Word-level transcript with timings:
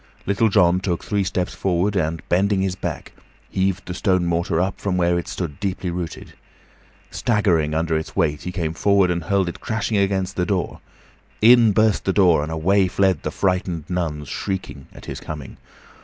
Little 0.25 0.49
John 0.49 0.79
took 0.79 1.03
three 1.03 1.23
steps 1.23 1.53
forward, 1.53 1.95
and, 1.95 2.27
bending 2.27 2.63
his 2.63 2.73
back, 2.73 3.11
heaved 3.51 3.85
the 3.85 3.93
stone 3.93 4.25
mortar 4.25 4.59
up 4.59 4.79
from 4.79 4.97
where 4.97 5.19
it 5.19 5.27
stood 5.27 5.59
deeply 5.59 5.91
rooted. 5.91 6.33
Staggering 7.11 7.75
under 7.75 7.95
its 7.95 8.15
weight, 8.15 8.41
he 8.41 8.51
came 8.51 8.73
forward 8.73 9.11
and 9.11 9.25
hurled 9.25 9.47
it 9.47 9.59
crashing 9.61 9.97
against 9.97 10.37
the 10.37 10.43
door. 10.47 10.81
In 11.39 11.71
burst 11.71 12.05
the 12.05 12.13
door, 12.13 12.41
and 12.41 12.51
away 12.51 12.87
fled 12.87 13.21
the 13.21 13.29
frightened 13.29 13.87
nuns, 13.91 14.27
shrieking, 14.27 14.87
at 14.91 15.05
his 15.05 15.19
coming. 15.19 15.57